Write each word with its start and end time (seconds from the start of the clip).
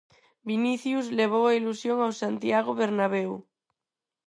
Vinicius 0.49 1.05
levou 1.19 1.43
a 1.47 1.55
ilusión 1.59 1.97
ao 2.01 2.11
Santiago 2.21 2.71
Bernabéu. 2.81 3.31